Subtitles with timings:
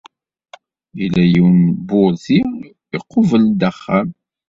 [0.99, 2.39] Yella yiwen n wurti
[2.97, 4.07] iqubel-d axxam.